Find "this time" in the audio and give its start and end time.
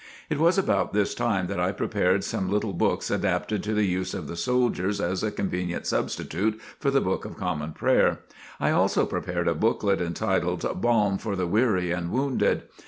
0.93-1.45